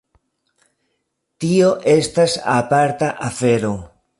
Tio 1.45 1.69
estas 1.93 2.33
aparta 2.57 3.11
afero. 3.29 3.75